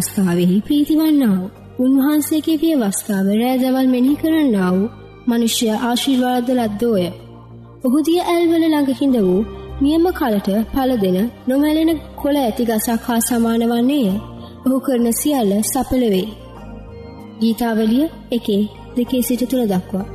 [0.00, 1.40] ස්වාමින්ගේ ව්‍යවස්ථාවෙහි ප්‍රීතිවන්නාව
[1.78, 4.76] උන්වහන්සේගේ ව්‍යවස්ථාව රෑදවල් මෙහි කරන්නාව
[5.26, 7.06] මනුෂ්‍ය ආශිර්වාද ලද්දෝය.
[7.84, 9.46] ඔහුදිය ඇල්වල ළඟ හිඳ වූ
[9.80, 14.20] නියම කලට පල දෙන නොමැලෙන කොළ ඇති ගසක් හා සමාන වන්නේය.
[14.66, 16.28] ඔහු කරන සියල්ල සපලවේ.
[17.40, 18.62] ගීතාවලිය එකේ
[18.96, 20.06] දෙකේ සිට තුළ දක්වා.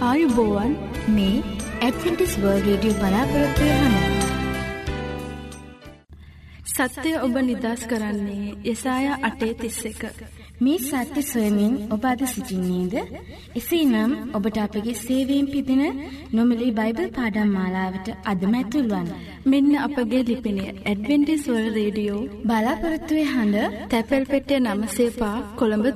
[0.00, 0.72] ආයුබෝවන්
[1.08, 1.55] මේ
[2.06, 4.26] ඇඩවෙන්ටිස් වර්ල් රේඩියෝ බලාපොරොත්වය හඬ
[6.90, 10.02] සත්‍යය ඔබ නිදස් කරන්නේ යසාය අටේ තිස්ස එක.
[10.60, 12.94] මේ සත්‍ය සොයමින් ඔබ අද සිසිින්නේද.
[13.56, 15.84] එසේ නම් ඔබට අපගේ සේවීම් පිදින
[16.32, 19.12] නොමලි බයිබල් පාඩම් මාලාවට අදමැතුල්වන්.
[19.44, 25.86] මෙන්න අපගේ ලිපිනේ ඇඩවෙන්ටිස්වල් රේඩියෝ බලාපොරත්තුවේ හඬ තැපැල් පෙටිය නමසේපා Colombo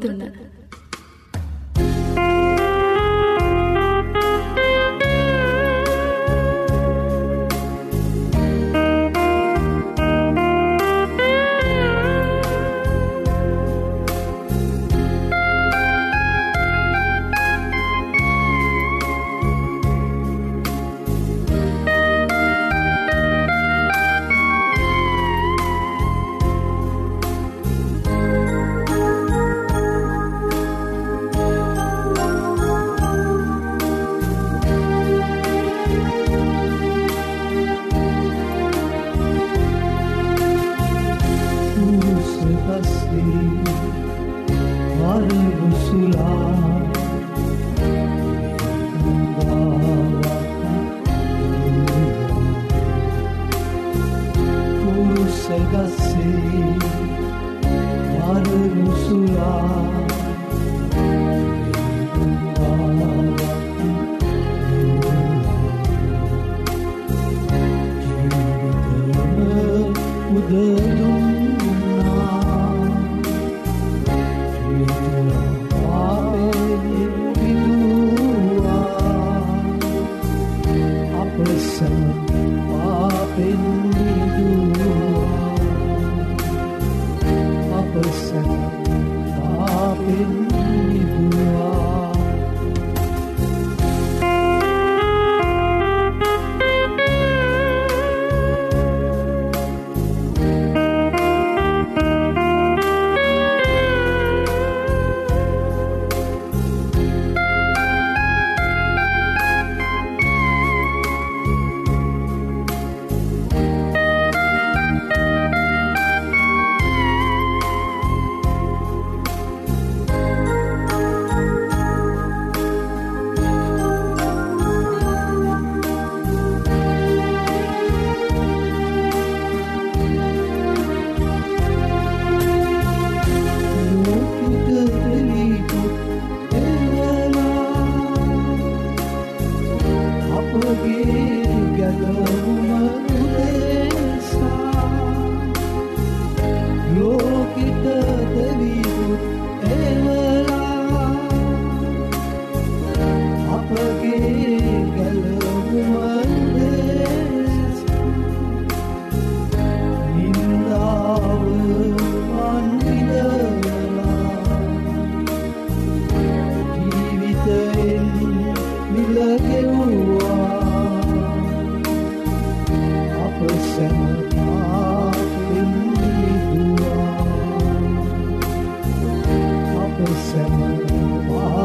[180.62, 181.59] Oh.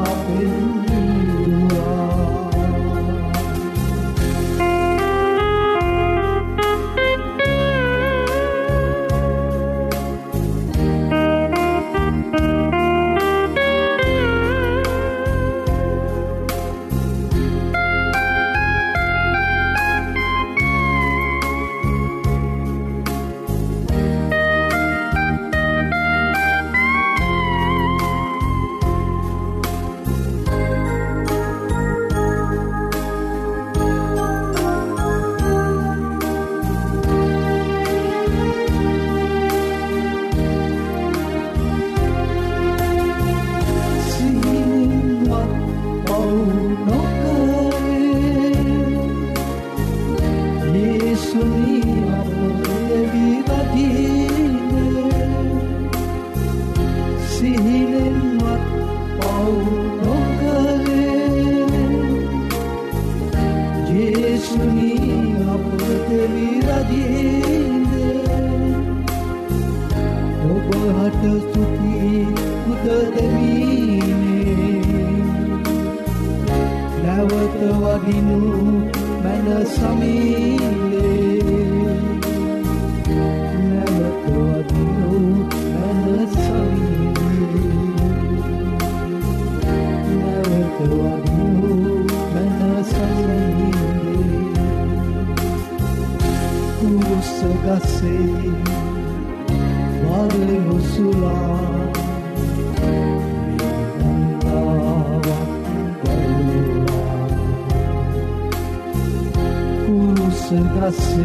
[110.47, 111.23] sentarsi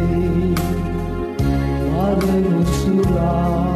[1.95, 3.71] a rinunciare.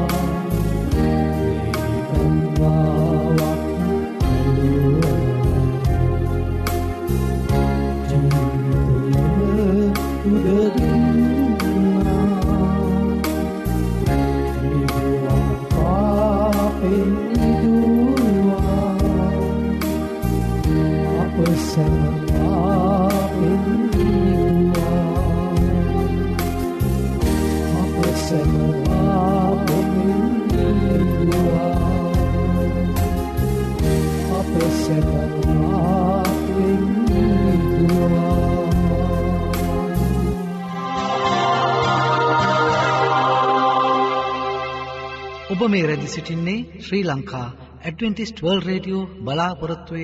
[45.65, 47.45] ඔබ මේ රැදි සිටින්නේ Sri Lanka
[47.81, 50.03] Adventist world radio බලාපොරොත්තුවය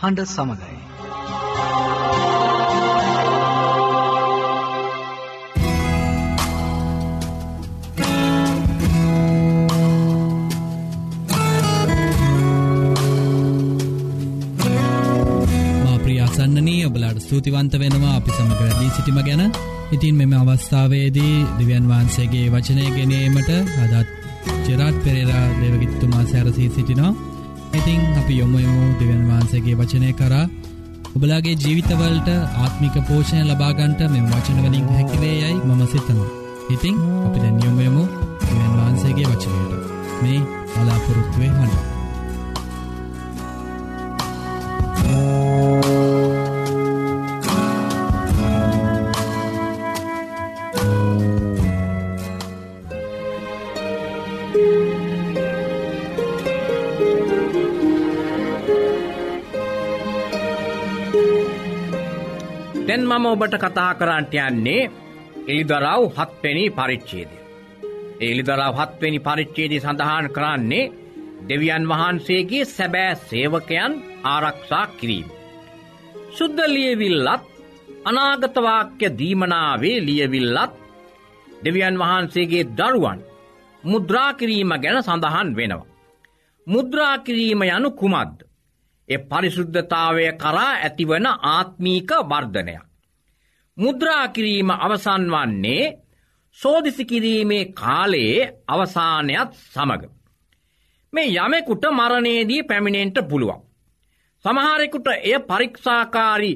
[0.00, 0.78] හඬ සමඟයි.
[16.02, 19.46] ප්‍රියාසන්නනී ඔබලාට ස්තුතිවන්ත වෙනවා අපි සමඟ වැඩී සිටිම ගැන
[19.92, 23.50] ඉතින් මෙම අවස්ථාවේදී දිව්‍යන් වහන්සේගේ වචනය ගෙනීමට
[23.84, 24.15] අදත්
[24.68, 27.12] ජෙරාට් පෙරේරා දෙවගිත්තුමා සැරසී සිටිනවා.
[27.74, 30.44] ඉතිං අපි යොමුයමු දෙවන් වහන්සේගේ වචනය කරා.
[31.16, 36.30] ඔබලාගේ ජීවිතවලට ආත්මික පෝෂණය ලබාගන්ට මෙම වචනවලින් හැකිවේ යයි මම සිතනවා.
[36.70, 36.96] ඉතිං
[37.26, 38.06] අපි දැන් යොමුයමු
[38.46, 39.76] දෙවන් වහන්සේගේ වචනයට.
[40.22, 40.40] මේ
[40.78, 41.95] අලාපොරොත්තුවේ හඬ
[63.06, 64.90] මම ඔබට කතා කරන්නට යන්නේ
[65.46, 67.36] එළිදරව් හත්වැනි පරිච්චේදය.
[68.20, 70.92] එළිදරව් හත්වැනි පරිච්චේදී සඳහන් කරන්නේ
[71.48, 73.92] දෙවියන් වහන්සේගේ සැබෑ සේවකයන්
[74.24, 75.28] ආරක්ෂා කිරීම.
[76.30, 77.44] සුද්ද ලියවිල්ලත්
[78.04, 80.72] අනාගතවාක්‍ය දීමනාවේ ලියවිල්ලත්
[81.64, 83.20] දෙවියන් වහන්සේගේ දරුවන්
[83.84, 85.86] මුද්‍රාකිරීම ගැන සඳහන් වෙනවා.
[86.66, 88.38] මුද්‍රාකිරීම යනු කුමද්ද.
[89.08, 92.86] එ පරිශුද්ධතාවය කරා ඇතිවන ආත්මීක වර්ධනයක්.
[93.76, 95.84] මුද්‍රා කිරීම අවසන් වන්නේ
[96.58, 100.04] සෝදිසි කිරීමේ කාලයේ අවසානයත් සමඟ.
[101.12, 103.60] මේ යමෙකුට මරණයේදී පැමිණෙන්ට පුළුවන්.
[104.44, 106.50] සමහරෙකුට එය පරීක්ෂාකාරි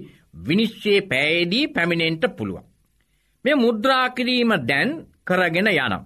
[0.47, 2.65] විනිශ්චේ පෑයේදී පැමිණෙන්ට පුළුවන්.
[3.45, 4.91] මේ මුද්‍රාකිරීම දැන්
[5.25, 6.05] කරගෙන යනම්.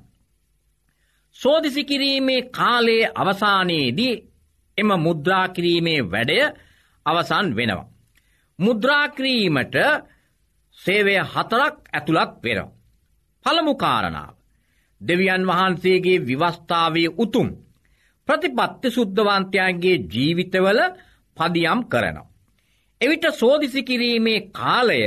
[1.37, 4.15] සෝදිසි කිරීමේ කාලයේ අවසානයේදී
[4.79, 6.39] එම මුද්‍රාකිරීමේ වැඩය
[7.07, 7.91] අවසන් වෙනවා.
[8.59, 9.77] මුද්‍රාක්‍රීමට
[10.79, 12.61] සේවය හතරක් ඇතුළත් වෙන.
[13.47, 14.35] පළමු කාරණාව.
[15.01, 17.49] දෙවියන් වහන්සේගේ විවස්ථාවේ උතුම්
[18.29, 20.81] ප්‍රතිපත්ති සුද්ධවන්තයන්ගේ ජීවිතවල
[21.37, 22.31] පදියම් කරනවා.
[23.01, 25.01] එවිට සෝදිසි කිරීමේ කාලය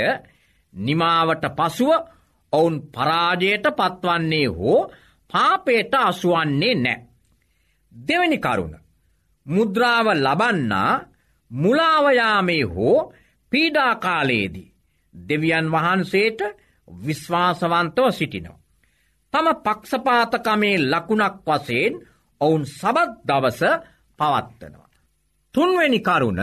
[0.74, 1.92] නිමාවට පසුව
[2.54, 4.80] ඔවුන් පරාජයට පත්වන්නේ හෝ
[5.30, 7.04] පාපේට අසුවන්නේ නෑ.
[7.92, 8.76] දෙවැනි කරුණ.
[9.46, 10.92] මුද්‍රාව ලබන්නා
[11.52, 13.14] මුලාවයාමේ හෝ
[13.52, 14.77] පීඩාකාලයේදී.
[15.30, 16.40] දෙවියන් වහන්සේට
[16.88, 18.60] විශ්වාසවන්තව සිටිනවා.
[19.34, 21.94] තම පක්ෂපාතකමේ ලකුණක් වසයෙන්
[22.42, 23.62] ඔවුන් සබත් දවස
[24.20, 24.90] පවත්වනවා.
[25.56, 26.42] තුන්වැනි කරුණ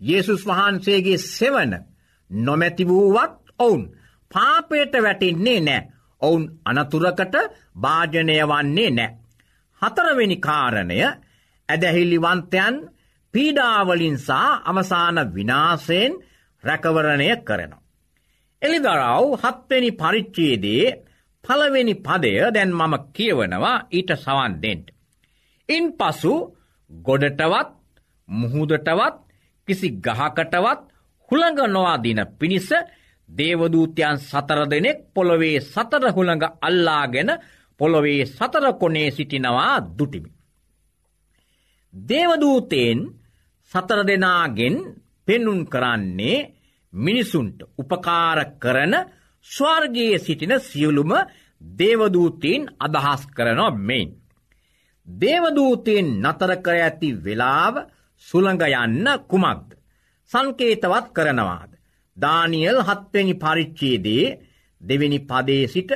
[0.00, 1.72] Yesසුස් වහන්සේගේ සෙවන
[2.30, 3.82] නොමැති වූවත් ඔවුන්
[4.30, 5.88] පාපයට වැටින්නේ නෑ
[6.22, 7.34] ඔවුන් අනතුරකට
[7.76, 9.16] භාජනය වන්නේ නෑ.
[9.82, 10.98] හතරවෙනි කාරණය
[11.68, 12.74] ඇදහිල්ලිවන්තයන්
[13.34, 16.12] පීඩාවලින්සා අවසාන විනාසයෙන්
[16.64, 17.81] රැකවරණය කරනවා.
[18.62, 20.84] එළිදරව් හත්වෙනි පරිච්චේදේ
[21.44, 24.86] පළවෙනි පදය දැන් මම කියවනවා ඊට සවන්දෙන්ට.
[25.68, 26.32] ඉන් පසු
[26.90, 27.70] ගොඩටවත්
[28.28, 29.16] මුහුදටවත්
[29.68, 30.80] කිසි ගහකටවත්
[31.28, 32.68] හුළඟ නොවාදින පිණිස
[33.28, 37.30] දේවදූතයන් සතර දෙනෙක් පොළොවේ සතර හුළඟ අල්ලාගෙන
[37.80, 40.30] පොළොවේ සතර කොනේ සිටිනවා දුටිමි.
[41.94, 42.98] දේවදූතයෙන්
[43.72, 44.76] සතර දෙනාගෙන්
[45.28, 46.38] පෙන්නුන් කරන්නේ
[46.94, 48.94] මිනිසුන්ට උපකාර කරන
[49.46, 51.12] ස්වර්ගයේ සිටින සියලුම
[51.60, 54.10] දේවදූතීන් අදහස් කරනවා මෙයින්.
[55.08, 57.74] දේවදූතයෙන් නතර කර ඇති වෙලාව
[58.24, 59.68] සුළඟ යන්න කුමක්ද.
[60.30, 61.70] සංකේතවත් කරනවාද.
[62.16, 64.38] දානියල් හත්වනි පරිච්චේදේ
[64.80, 65.90] දෙවෙනි පදේ සිට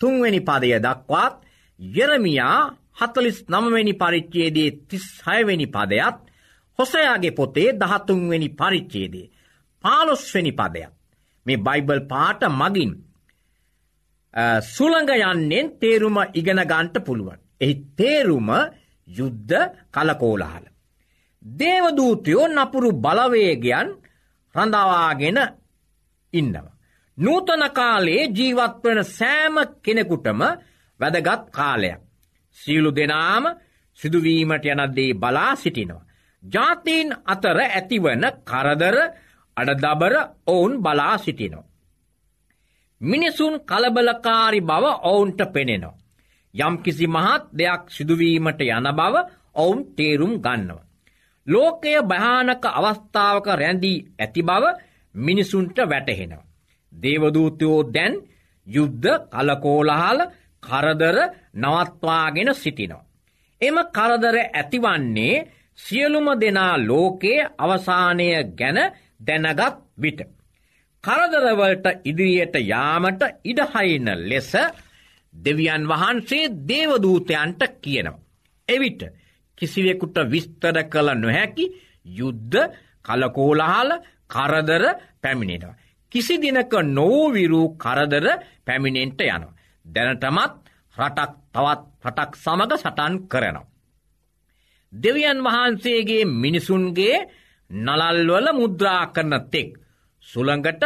[0.00, 1.34] තුන්වැනි පදය දක්වාත්
[1.80, 2.60] යෙරමියා
[2.94, 6.16] හතලිස් නමවැනි පරිච්චේදේ තිස් හයවැනි පදයත්
[6.78, 9.26] හොසයාගේ පොතේ දහතුන්වැනි පරිච්චේදේ
[9.84, 10.92] පාලොස්වැනි පදයක්
[11.46, 12.92] මේ බයිබල් පාට මගින්
[14.66, 17.38] සුළඟ යන්නෙන් තේරුම ඉගෙන ගන්ට පුළුවන්.
[17.60, 18.48] එහි තේරුම
[19.08, 19.54] යුද්ධ
[19.90, 20.64] කලකෝලහල.
[21.42, 23.88] දේවදූතයෝ නපුරු බලවේගයන්
[24.54, 25.38] රඳවාගෙන
[26.32, 26.76] ඉන්නවා.
[27.18, 30.40] නූතන කාලේ ජීවත්වන සෑම කෙනෙකුටම
[31.00, 32.00] වැදගත් කාලයක්.
[32.58, 33.44] සියලු දෙනාම
[33.98, 36.06] සිදුවීමට යනදේ බලා සිටිනවා.
[36.42, 38.96] ජාතීන් අතර ඇතිවන කරදර
[39.58, 40.14] අඩදබර
[40.46, 41.64] ඔවුන් බලා සිටිනෝ.
[43.00, 45.98] මිනිසුන් කලබලකාරි බව ඔවුන්ට පෙනෙනවා.
[46.54, 49.14] යම් කිසි මහත් දෙයක් සිදුවීමට යන බව
[49.54, 50.78] ඔවුන් තේරුම් ගන්නව.
[51.46, 54.64] ලෝකය භයානක අවස්ථාවක රැඳී ඇති බව
[55.14, 56.48] මිනිසුන්ට වැටහෙනවා.
[56.92, 58.14] දේවදූතයෝ දැන්
[58.66, 60.20] යුද්ධ කලකෝලහල
[60.62, 61.16] කරදර
[61.56, 63.06] නවත්වාගෙන සිටිනවා.
[63.60, 65.46] එම කරදර ඇතිවන්නේ
[65.78, 68.78] සියලුම දෙනා ලෝකයේ අවසානය ගැන
[69.20, 70.20] දැනගත් විට.
[71.04, 74.52] කරදරවලට ඉදිරියට යාමට ඉඩහයින ලෙස
[75.34, 78.20] දෙවියන් වහන්සේ දේවදූතයන්ට කියනවා.
[78.68, 79.02] එවිට
[79.58, 81.66] කිසිවෙකුට විස්තර කළ නොහැකි
[82.12, 82.58] යුද්ධ
[83.04, 83.90] කලකෝලහාල
[84.26, 84.84] කරදර
[85.22, 85.76] පැමිණෙනවා.
[86.12, 88.26] කිසි දිනක නෝවිරූ කරදර
[88.64, 89.56] පැමිණෙන්ට යනවා.
[89.86, 90.54] දැනටමත්
[90.96, 93.66] රටක් තවත් රටක් සමඟ සටන් කරනවා.
[94.92, 97.16] දෙවියන් වහන්සේගේ මිනිසුන්ගේ
[97.70, 99.68] නලල්වල මුද්‍රා කරන තෙක්
[100.22, 100.82] සුළඟට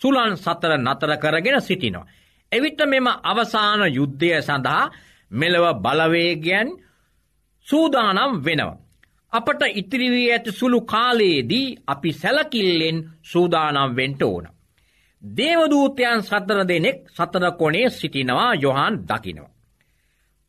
[0.00, 2.06] සුලන් සතර නතර කරගෙන සිටිනවා.
[2.52, 4.90] එවිට මෙම අවසාන යුද්ධය සඳහා
[5.30, 6.68] මෙලව බලවේගයන්
[7.66, 8.80] සූදානම් වෙනවා.
[9.32, 14.44] අපට ඉතිරිවී ඇති සුළු කාලයේදී අපි සැලකිල්ලෙන් සූදානම් වෙන්ට ඕන.
[15.22, 19.54] දේවදූතයන් සතර දෙනෙක් සතර කොනේ සිටිනවා යොහන් දකිනවා.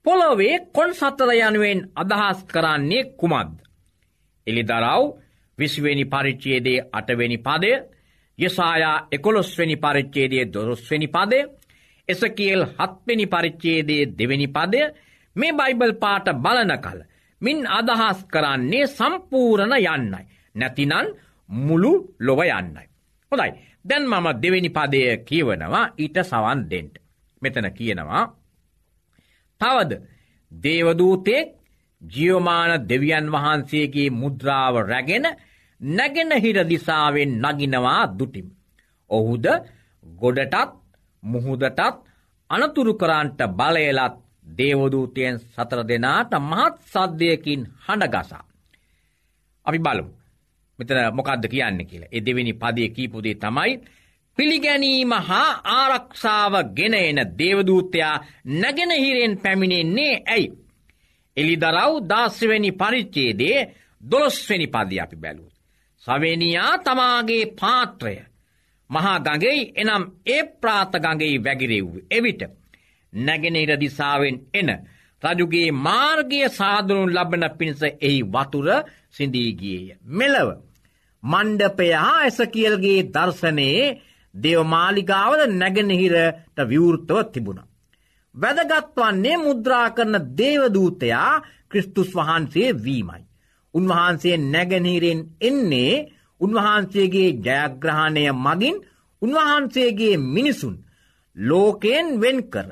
[0.06, 3.65] පොළොවේ කොන් සතර යනුවෙන් අදහස් කරන්නේ කුමක්ද.
[4.48, 5.04] එළිදරව්
[5.58, 7.72] විශ්වනි පරිච්චේදේ අටවෙනි පදය
[8.40, 11.40] යසායා එකොළොස්වනි පරිච්චේදේ දොරොස්වනි පදය
[12.08, 14.82] එසකියල් හත්වෙනි පරිච්චේදේ දෙවෙනි පදය
[15.36, 17.00] මේ බයිබල් පාට බලන කල
[17.42, 20.22] මින් අදහස් කරන්නේ සම්පූරණ යන්නයි.
[20.56, 21.08] නැතිනන්
[21.50, 22.86] මුළු ලොව යන්නයි.
[23.32, 23.52] හොඳයි
[23.84, 26.96] දැන් මම දෙවෙනි පදය කියවනවා ඊට සවන් දෙෙන්ට.
[27.42, 28.24] මෙතන කියනවා.
[29.62, 29.92] තවද
[30.52, 31.48] දේවදූතෙක්
[32.02, 35.26] ජියෝමාන දෙවියන් වහන්සේගේ මුද්‍රාව රැගෙන
[35.82, 38.48] නැගෙනහිර දිසාවෙන් නගිනවා දුටිම්.
[39.10, 39.46] ඔහුද
[40.06, 40.72] ගොඩටත්
[41.24, 41.80] මුහුදටත්
[42.50, 44.16] අනතුරු කරන්ට බලයලත්
[44.48, 48.44] දේවදූතයෙන් සතර දෙනාට මහත් සද්ධයකින් හඬගසා.
[49.66, 50.12] අපි බලමු.
[50.80, 52.12] මෙතන මොකක්ද කියන්න කියලා.
[52.12, 53.74] එ දෙවෙනි පදය කීපුදේ තමයි
[54.38, 60.65] පිළිගැනීම හා ආරක්ෂාව ගෙන එන දේවදූතයා නැගෙනහිරෙන් පැමිණෙන්නේ ඇයි.
[61.38, 63.58] එලිදරව් දාස්වැනි පරිච්චේදේ
[64.02, 65.52] දොළොස්වැනි පදය අපි බැලූ.
[66.04, 68.16] සවේනියා තමාගේ පාත්‍රය
[68.90, 72.42] මහා ගඟෙයි එනම් ඒ ප්‍රාත ගඟෙයි වැගිරෙව් එවිට
[73.14, 74.70] නැගෙනහිර දිසාවෙන් එන
[75.22, 78.68] රජුගේ මාර්ගය සාදනු ලබන පිණිස එහි වතුර
[79.12, 79.86] සිඳීගියය.
[80.12, 80.50] මෙලව
[81.24, 83.86] මණ්ඩපය හා ඇසකියල්ගේ දර්ශනයේ
[84.34, 87.60] දේවමාලිගාවද නැගෙනහිරට විවෘතව තිබුණ.
[88.36, 93.22] වැදගත් වන්නේ මුද්‍රා කරන දේවදූතයා ක්‍රිස්තුස් වහන්සේ වීමයි.
[93.74, 95.94] උන්වහන්සේ නැගනීරෙන් එන්නේ
[96.42, 98.78] උන්වහන්සේගේ ජයග්‍රහණය මගින්
[99.22, 100.76] උන්වහන්සේගේ මිනිසුන්
[101.36, 102.68] ලෝකයෙන් වෙන් කර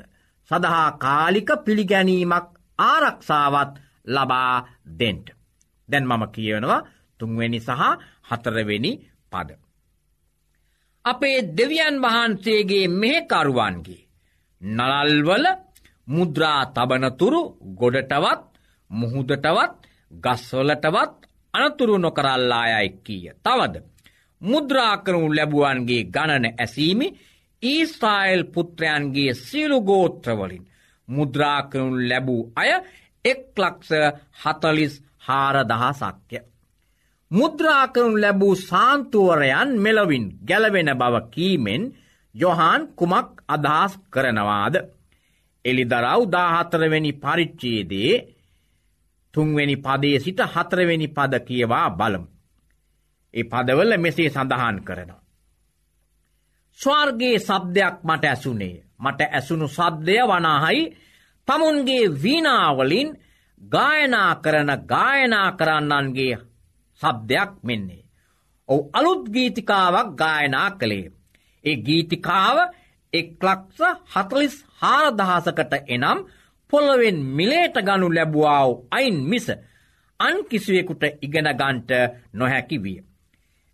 [0.50, 2.46] සඳහා කාලික පිළිගැනීමක්
[2.78, 3.72] ආරක්ෂාවත්
[4.06, 4.54] ලබා
[4.98, 5.26] දෙන්ට.
[5.88, 6.86] දැන් මම කියනවා
[7.20, 7.82] තුන්වෙනි සහ
[8.28, 8.92] හතරවෙනි
[9.32, 9.50] පද.
[11.04, 14.03] අපේ දෙවියන් වහන්සේගේ මෙහෙකරුවන්ගේ
[14.68, 15.46] නලල්වල
[16.08, 17.40] මුද්‍රා තබනතුරු
[17.74, 18.42] ගොඩටවත්
[18.90, 19.72] මුහුදටවත්
[20.12, 21.14] ගස්වලටවත්
[21.54, 23.32] අනතුරු නොකරල්ලායයි කීය.
[23.36, 23.74] තවද.
[24.40, 27.06] මුද්‍රාකරනු ලැබුවන්ගේ ගණන ඇසීමි
[27.62, 30.64] ඊස්ථායිල් පුත්‍රයන්ගේ සියලු ගෝත්‍රවලින්
[31.08, 32.70] මුද්‍රාකරනු ලැබූ අය
[33.24, 33.90] එක් ලක්ෂ
[34.42, 36.38] හතලිස් හාරදහසක්ය.
[37.30, 41.82] මුද්‍රාකරනු ලැබූ සාන්තුවරයන් මෙලොවින් ගැලවෙන බව කීමෙන්
[42.34, 44.74] යොහන් කුමක් අදහස් කරනවාද.
[45.64, 48.14] එලිදරව් දාහතරවෙනි පරිච්චේදේ
[49.34, 52.28] තුන්වෙනි පදේ සිට හතරවෙනි පද කියවා බලමු.
[53.34, 55.22] ඒ පදවල මෙසේ සඳහන් කරනවා.
[56.78, 60.82] ස්වර්ගේ සබ්දයක් මට ඇසුනේ මට ඇසුණු සබ්දය වනාහයි
[61.48, 63.08] තමුන්ගේ වීනාවලින්
[63.62, 66.38] ගායනා කරන ගායනා කරන්නන්ගේ
[67.00, 68.04] සබ්දයක් මෙන්නේ.
[68.68, 71.12] ඔවු අලුත් ගීතිකාවක් ගායනා කළේ.
[71.64, 72.56] ඒ ගීතිකාව
[73.12, 76.18] එක්ලක්ස හතලිස් හාරදහසකට එනම්
[76.72, 79.46] පොළොවෙන් මිලේට ගනු ලැබවාව අයින් මිස
[80.20, 81.90] අන් කිසිවෙකුට ඉගෙනගන්ට
[82.32, 82.98] නොහැකි විය.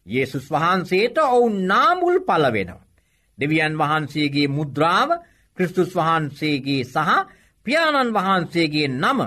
[0.06, 2.86] යේසුස් වහන්සේට ඔවුන් නාමුල් පලවෙනවා.
[3.38, 5.10] දෙවියන් වහන්සේගේ මුද්‍රාව
[5.58, 7.10] ක්‍රිස්තුස් වහන්සේගේ සහ
[7.66, 9.18] පියාණන් වහන්සේගේ නම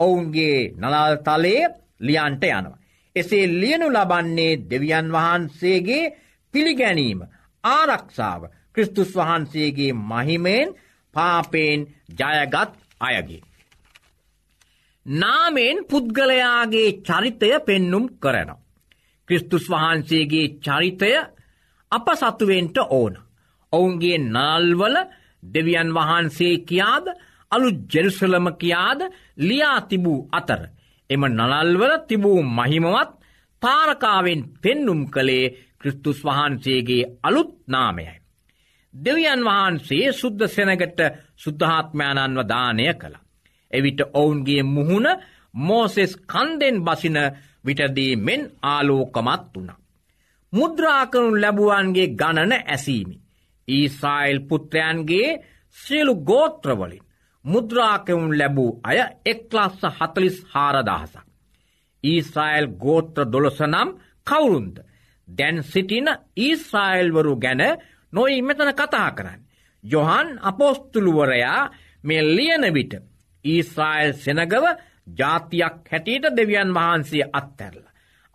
[0.00, 2.78] ඔවුන්ගේ නලල් තලයේ ලියන්ට යනවා.
[3.16, 6.12] එසේ ලියනු ලබන්නේ දෙවියන් වහන්සේගේ
[6.54, 7.20] පිළිගැනීම
[7.64, 8.42] ආරක්ෂාව
[8.74, 10.68] ක්‍රිස්තුස් වහන්සේගේ මහිමයෙන්
[11.14, 13.42] පාපයෙන් ජයගත් අයගේ.
[15.06, 18.62] නාමෙන් පුද්ගලයාගේ චරිතය පෙන්නුම් කරනවා.
[19.28, 21.12] ක්‍රිස්තුස් වහන්සේගේ චරිතය
[21.92, 23.14] අප සතුවෙන්ට ඕන.
[23.72, 24.96] ඔවුන්ගේ නල්වල
[25.42, 27.06] දෙවියන් වහන්සේ කියාද
[27.52, 29.00] අලු ජෙරුසලම කියාද
[29.38, 30.62] ලියා තිබූ අතර.
[31.10, 33.10] එම නලල්වල තිබූ මහිමවත්
[33.62, 38.20] තාරකාවෙන් පෙන්නුම් කළේ ක්‍රිස්තුස් වහන්සේගේ අලුත් නාමයයි.
[38.94, 41.00] දෙවියන් වහන්සේ සුද්ද සෙනගට
[41.36, 43.16] සුද්ධාත්මයාණන්ව දානය කළ.
[43.70, 45.08] එවිට ඔවුන්ගේ මුහුණ
[45.58, 47.18] මෝසෙස් කන්දෙන් බසින
[47.66, 49.70] විටදී මෙන් ආලෝකමත් වුණ.
[50.52, 53.16] මුද්‍රාකනු ලැබුවන්ගේ ගණන ඇසීමි.
[53.68, 55.28] ඊසායිල් පුත්‍රයන්ගේ
[55.76, 57.04] සියලු ගෝත්‍රවලින්
[57.44, 61.26] මුද්‍රාකවුන් ලැබූ අය එක්ලස්ස හතලිස් හාරදහසක්.
[62.04, 63.88] ඊස්රායිල් ගෝත්‍ර දොළොසනම්
[64.26, 64.76] කවුරුන්ද.
[65.38, 67.62] දැන් සිටින ඊස්රායිල්වරු ගැන
[68.12, 69.40] නොයි මෙතන කතා කරන්න.
[69.84, 71.70] යොහන් අපෝස්තුළුවරයා
[72.02, 72.92] මේ ලියන විට
[73.44, 74.64] ඊස්රායිල් සෙනගව
[75.18, 77.82] ජාතියක් හැටියට දෙවියන් වහන්සේ අත්තැරල.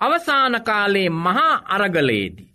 [0.02, 2.54] අවසාන කාලේ මහා අරගලයේදී.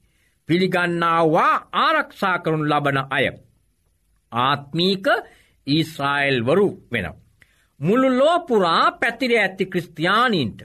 [0.48, 3.26] පිළිගන්නාවා ආරක්ෂා කරුණු ලබන අය.
[4.32, 5.06] ආත්මීක
[5.66, 7.16] ඊස්රායිල් වරු වෙනව.
[7.80, 10.60] මුළු ලෝපුරා පැතිර ඇත්ති ක්‍රස්තියානීන්ට.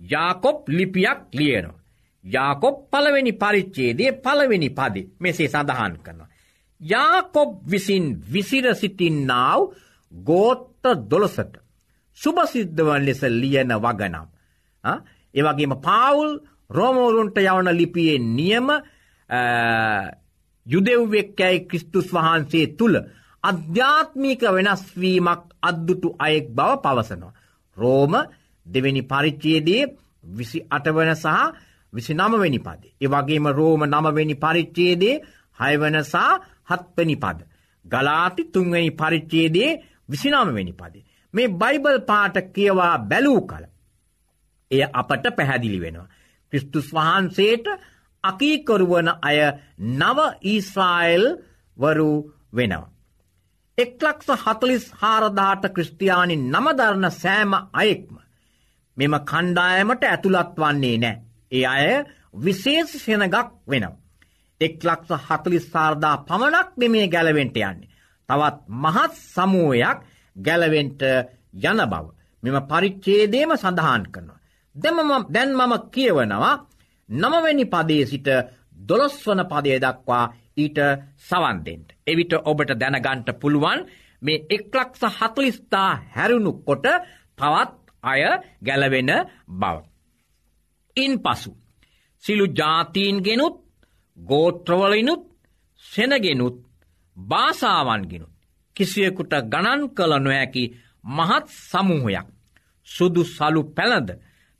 [0.00, 1.83] යාකොප් ලිපියක් ලියනවා.
[2.24, 6.28] යාකොප් පළවෙනි පරිච්චේදේ පළවෙනි පදි මෙසේ සඳහන් කරනවා.
[6.80, 9.60] යාකොබ් විසින් විසිර සිටින්නාව
[10.12, 11.54] ගෝත්ත දොළසට
[12.18, 14.26] සුභසිද්ධවන් ලෙස ලියන වගනම්.
[15.34, 16.30] ඒවගේම පවුල්
[16.70, 18.68] රෝමෝරුන්ට යවන ලිපියේ නියම
[20.66, 22.96] යුදෙව්වෙක්කැයි ක්‍රිස්තුස් වහන්සේ තුළ
[23.44, 27.34] අධ්‍යාත්මික වෙනස්වීමක් අද්දුටු අයෙක් බව පවසනවා.
[27.76, 28.12] රෝම
[28.66, 29.82] දෙවැනි පරිච්චයේදී
[30.24, 31.28] විසි අටවන සහ
[31.94, 32.82] විසි නමවැනි පද.
[33.00, 35.16] ඒවගේම රෝම නමවැනි පරිච්චයේදේ
[35.58, 36.32] හයවනසා
[36.70, 37.40] හත්වනි පද.
[37.84, 39.70] ගලාති තුන්වැනි පරිච්චයේදේ
[40.10, 41.04] විසිනාමවැනි පදේ.
[41.34, 43.64] මේ බයිබල් පාට කියවා බැලූ කළ.
[44.70, 46.08] එය අපට පැහැදිලි වෙනවා.
[46.52, 47.66] ක්‍රිස්තුස් වහන්සේට
[48.24, 49.38] අකීකරුවන අය
[49.92, 51.24] නව ඊස්රායිල්
[51.76, 52.10] වරු
[52.52, 52.90] වෙනවා.
[53.78, 58.14] එක්ලක්ස හතලිස් හාරදාට ක්‍රස්තියානි නමදරණ සෑම අයෙක්ම.
[58.96, 61.16] මෙම කණ්ඩායමට ඇතුළත් වන්නේ නෑ.
[61.54, 61.86] ඒ අය
[62.36, 63.36] විශේෂ සෙනගක්
[63.68, 63.96] වෙනවා.
[64.60, 67.88] එක්ලක්ස හතලිස් සාර්දා පමණක් දෙමේ ගැලවෙන්ට යන්නේ.
[68.28, 69.98] තවත් මහත් සමූයක්
[70.36, 71.02] ගැලවෙන්ට
[71.62, 72.04] යන බව.
[72.42, 74.40] මෙම පරිච්චේදේම සඳහන් කරනවා.
[74.76, 74.96] දෙම
[75.28, 76.54] දැන් මම කියවනවා
[77.08, 78.28] නමවැනි පදේ සිට
[78.78, 80.24] දොළොස්වන පදය දක්වා
[80.56, 80.78] ඊට
[81.18, 81.88] සවන්දෙන්ට.
[82.06, 83.80] එවිට ඔබට දැනගන්ට පුළුවන්
[84.22, 86.86] මේ එක්ලක්ස හතුලිස්ථා හැරුණු කොට
[87.38, 88.22] තවත් අය
[88.62, 89.10] ගැලවෙන
[89.50, 89.93] බව.
[90.96, 91.50] ඉන් පසු.
[92.24, 93.56] සිලු ජාතීන් ගෙනුත්
[94.18, 95.22] ගෝත්‍රවලිනුත්
[95.84, 96.56] සෙනගෙනුත්
[97.16, 98.34] භාසාවන්ගෙනුත්
[98.76, 100.64] කිසියකුට ගණන් කළ නොහැකි
[101.06, 102.26] මහත් සමූහයක්.
[102.88, 104.10] සුදු සලු පැළඳ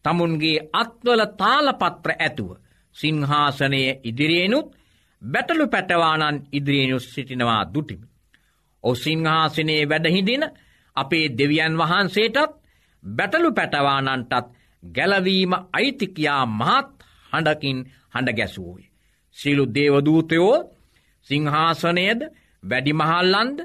[0.04, 2.50] තමුන්ගේ අත්වල තාලපත්‍ර ඇතුව
[2.96, 4.68] සිංහාසනය ඉදිරියෙනුත්
[5.22, 8.06] බැටලු පැටවානන් ඉදිරියෙනුත් සිටිනවා දුටිමි.
[8.84, 10.44] ඔ සිංහාසනයේ වැඩහිදින
[10.96, 12.52] අපේ දෙවියන් වහන්සේටත්
[13.02, 14.46] බැටලු පැටවානන්ටත්
[14.84, 16.90] ගැලවීම අයිතිකයා මහත්
[17.32, 17.78] හඬකින්
[18.10, 18.90] හඬ ගැසූවේ.
[19.36, 20.56] සිලු දේවදූතයෝ
[21.26, 22.20] සිංහාසනයද
[22.62, 23.58] වැඩිමහල්ලන්ද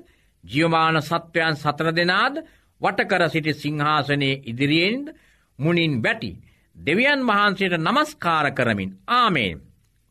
[0.43, 2.35] ජියමාන සත්වයන් සතර දෙනාද
[2.81, 5.07] වටකර සිටි සිංහාසනයේ ඉදිරියෙන්ද
[5.59, 6.31] මුනින් බැටි
[6.77, 9.59] දෙවියන් වහන්සේට නමස්කාර කරමින් ආමේන්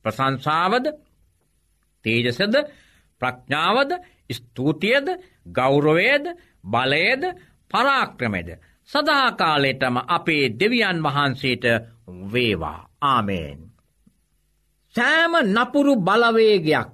[0.04, 0.86] ප්‍රසංසාවද
[2.04, 2.54] තේජසද
[3.22, 3.90] ප්‍රඥාවද
[4.30, 5.06] ස්තුතියද
[5.50, 6.24] ගෞරවේද
[6.64, 7.22] බලයද
[7.70, 8.48] පරාක්‍රමෙද
[8.90, 11.64] සදාකාලෙටම අපේ දෙවියන් වහන්සේට
[12.32, 13.58] වේවා ආමේන්.
[14.94, 16.88] සෑම නපුරු බලවේගයක්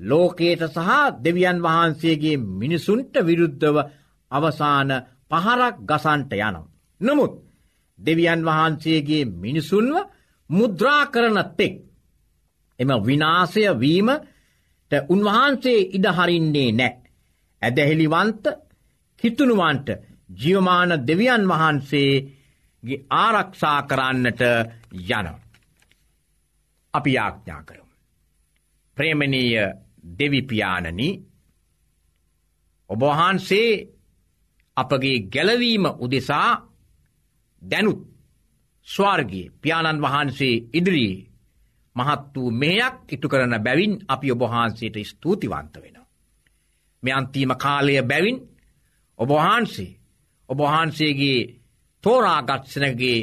[0.00, 0.90] ලෝකේට සහ
[1.24, 3.76] දෙවියන් වහන්සේගේ මිනිසුන්ට විරුද්ධව
[4.30, 4.90] අවසාන
[5.30, 6.64] පහරක් ගසන්ට යනම්.
[7.00, 7.32] නමුත්
[7.98, 9.96] දෙවියන් වහන්සේගේ මිනිසුන්ව
[10.50, 11.74] මුද්‍රා කරන තෙක්.
[12.78, 16.92] එම විනාසය වීමට උන්වහන්සේ ඉඩහරින්නේ නෑ.
[17.62, 18.44] ඇදහෙළිවන්ත
[19.22, 19.88] හිතුනුවන්ට
[20.36, 24.40] ජියමාන දෙවියන් වහන්සේගේ ආරක්ෂා කරන්නට
[24.92, 25.28] යන.
[26.94, 27.92] අපි යාඥා කරමු.
[28.96, 29.66] ප්‍රේමණීය
[30.18, 31.08] දෙවිපාණනි
[32.90, 33.88] ඔබවහන්සේ
[34.76, 36.50] අපගේ ගැලවීම උදෙසා
[37.62, 38.00] දැනුත්
[38.88, 41.26] ස්වාර්ගයේ පියාණන් වහන්සේ ඉදිරියේ
[41.96, 45.96] මහත් වූ මෙයක් ඉටු කරන බැවින් අපි ඔබහන්සේට ස්තුතිවන්ත වෙන.
[47.02, 48.38] මේ අන්තිම කාලය බැවින්
[49.18, 49.96] ඔබවහන්සේ
[50.48, 51.40] ඔබවහන්සේගේ
[52.04, 53.18] තෝරාගත්සනගේ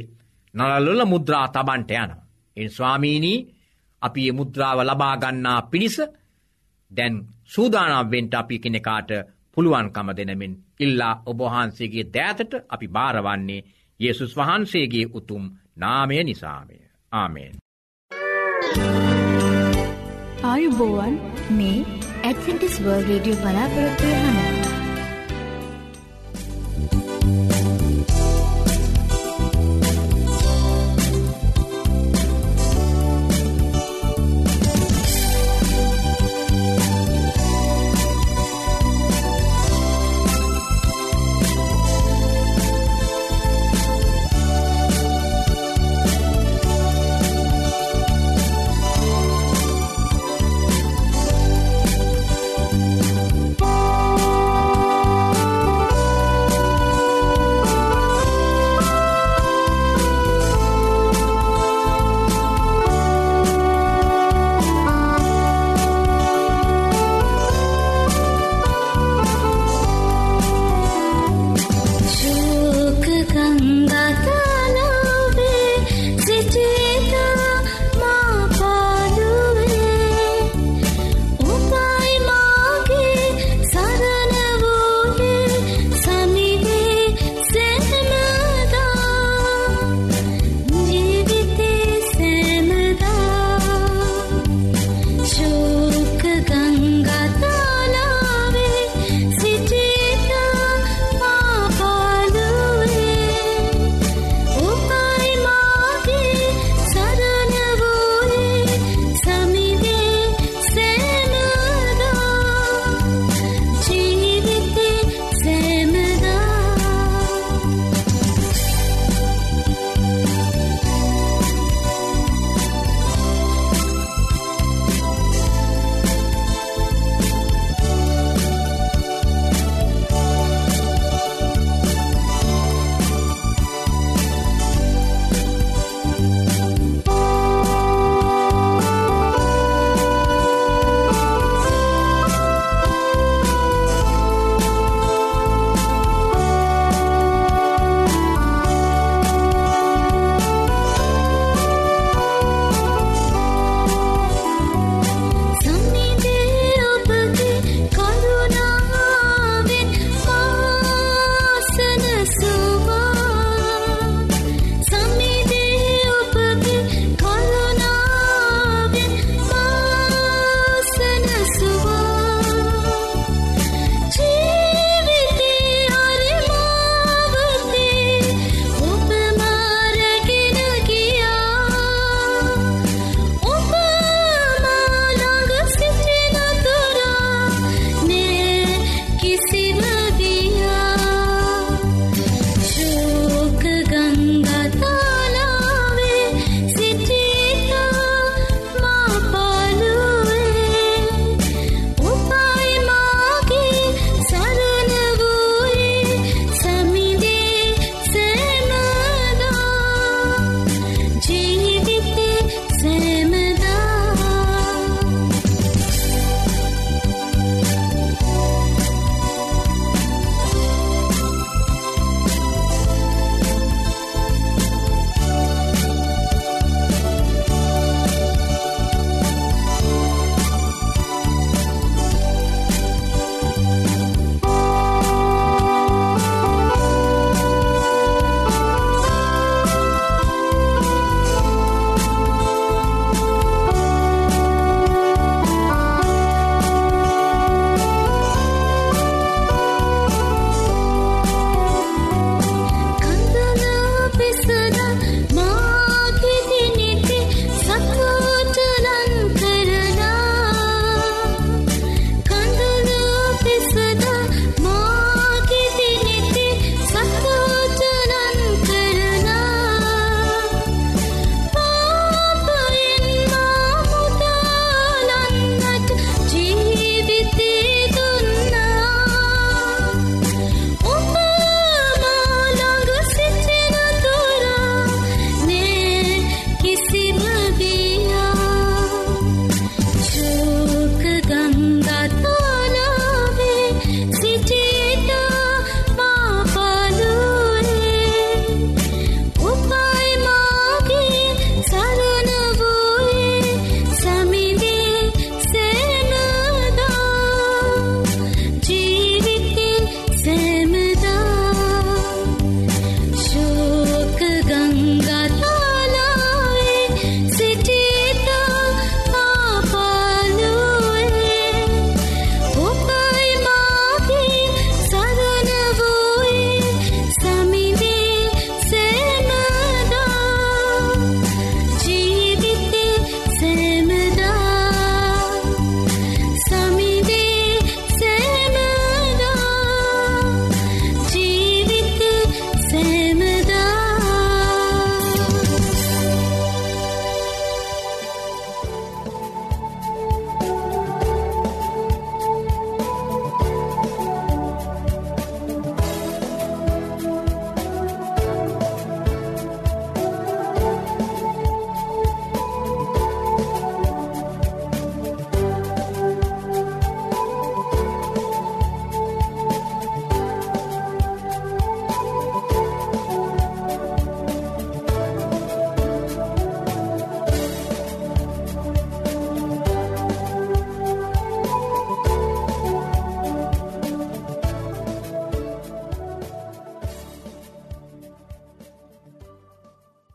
[0.53, 2.11] නලලොල මුද්‍රා තබන්ට යන.
[2.57, 3.39] එන් ස්වාමීනී
[4.01, 5.97] අපි ඒ මුද්‍රාව ලබාගන්නා පිණිස
[6.91, 9.11] දැන් සූදානම්වෙන්ට අපි කෙනෙකාට
[9.53, 13.65] පුළුවන්කම දෙනමින් ඉල්ලා ඔබහන්සේගේ දෑතට අපි භාරවන්නේ
[13.99, 15.43] යේසුස් වහන්සේගේ උතුම්
[15.75, 16.75] නාමය නිසාමය.
[17.11, 17.55] ආමේෙන්.
[20.43, 21.15] ආයුබෝවන්
[21.51, 21.77] මේ
[22.23, 24.58] ඇත්ටිස් වර්ල් රඩිය බලාපොරොත්වය හඬ